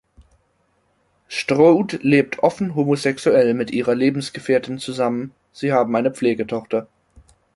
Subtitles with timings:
[1.27, 6.87] Stroud lebt offen homosexuell mit ihrer Lebensgefährtin zusammen, sie haben eine Pflegetochter.